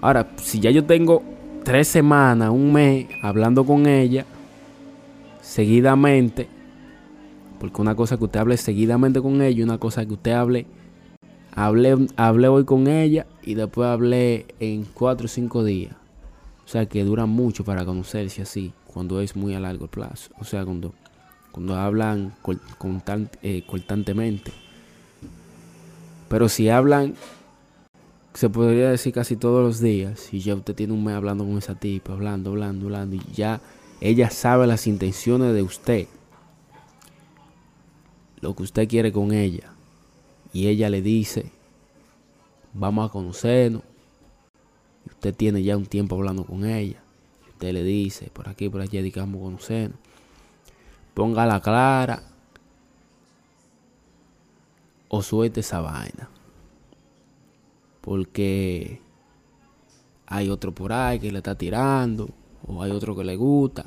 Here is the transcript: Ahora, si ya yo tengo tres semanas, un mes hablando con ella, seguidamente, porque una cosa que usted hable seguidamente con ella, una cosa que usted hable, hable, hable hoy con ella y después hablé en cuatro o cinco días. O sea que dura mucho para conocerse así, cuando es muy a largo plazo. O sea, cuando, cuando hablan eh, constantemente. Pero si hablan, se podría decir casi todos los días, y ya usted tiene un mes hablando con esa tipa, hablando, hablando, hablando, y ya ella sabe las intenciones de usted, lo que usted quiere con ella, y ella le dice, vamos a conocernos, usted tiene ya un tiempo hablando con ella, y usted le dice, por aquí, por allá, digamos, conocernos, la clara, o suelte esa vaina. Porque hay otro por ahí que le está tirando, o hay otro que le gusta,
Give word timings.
Ahora, 0.00 0.30
si 0.36 0.60
ya 0.60 0.70
yo 0.70 0.84
tengo 0.84 1.22
tres 1.62 1.88
semanas, 1.88 2.50
un 2.50 2.72
mes 2.72 3.06
hablando 3.22 3.64
con 3.64 3.86
ella, 3.86 4.24
seguidamente, 5.42 6.48
porque 7.58 7.82
una 7.82 7.94
cosa 7.94 8.16
que 8.16 8.24
usted 8.24 8.40
hable 8.40 8.56
seguidamente 8.56 9.20
con 9.20 9.42
ella, 9.42 9.62
una 9.62 9.78
cosa 9.78 10.06
que 10.06 10.14
usted 10.14 10.32
hable, 10.32 10.66
hable, 11.54 12.06
hable 12.16 12.48
hoy 12.48 12.64
con 12.64 12.86
ella 12.86 13.26
y 13.42 13.54
después 13.54 13.88
hablé 13.88 14.46
en 14.58 14.84
cuatro 14.84 15.26
o 15.26 15.28
cinco 15.28 15.64
días. 15.64 15.94
O 16.64 16.68
sea 16.68 16.86
que 16.86 17.04
dura 17.04 17.26
mucho 17.26 17.64
para 17.64 17.84
conocerse 17.84 18.42
así, 18.42 18.72
cuando 18.86 19.20
es 19.20 19.36
muy 19.36 19.54
a 19.54 19.60
largo 19.60 19.88
plazo. 19.88 20.30
O 20.38 20.44
sea, 20.44 20.64
cuando, 20.64 20.94
cuando 21.52 21.74
hablan 21.74 22.32
eh, 23.42 23.64
constantemente. 23.66 24.52
Pero 26.28 26.48
si 26.48 26.68
hablan, 26.68 27.14
se 28.34 28.48
podría 28.48 28.90
decir 28.90 29.12
casi 29.12 29.36
todos 29.36 29.62
los 29.62 29.80
días, 29.80 30.32
y 30.32 30.40
ya 30.40 30.54
usted 30.54 30.74
tiene 30.74 30.92
un 30.92 31.04
mes 31.04 31.14
hablando 31.14 31.44
con 31.44 31.58
esa 31.58 31.74
tipa, 31.74 32.12
hablando, 32.12 32.50
hablando, 32.50 32.86
hablando, 32.86 33.16
y 33.16 33.22
ya 33.34 33.60
ella 34.00 34.30
sabe 34.30 34.66
las 34.66 34.86
intenciones 34.86 35.52
de 35.54 35.62
usted, 35.62 36.06
lo 38.40 38.54
que 38.54 38.62
usted 38.62 38.88
quiere 38.88 39.12
con 39.12 39.32
ella, 39.32 39.72
y 40.52 40.68
ella 40.68 40.88
le 40.88 41.02
dice, 41.02 41.50
vamos 42.72 43.08
a 43.08 43.12
conocernos, 43.12 43.82
usted 45.06 45.34
tiene 45.34 45.62
ya 45.62 45.76
un 45.76 45.86
tiempo 45.86 46.16
hablando 46.16 46.44
con 46.44 46.64
ella, 46.64 47.02
y 47.46 47.50
usted 47.50 47.72
le 47.72 47.82
dice, 47.82 48.30
por 48.32 48.48
aquí, 48.48 48.68
por 48.68 48.80
allá, 48.80 49.02
digamos, 49.02 49.40
conocernos, 49.40 49.98
la 51.16 51.60
clara, 51.60 52.22
o 55.08 55.22
suelte 55.22 55.60
esa 55.60 55.80
vaina. 55.80 56.30
Porque 58.10 59.00
hay 60.26 60.48
otro 60.48 60.74
por 60.74 60.92
ahí 60.92 61.20
que 61.20 61.30
le 61.30 61.38
está 61.38 61.54
tirando, 61.54 62.28
o 62.66 62.82
hay 62.82 62.90
otro 62.90 63.14
que 63.14 63.22
le 63.22 63.36
gusta, 63.36 63.86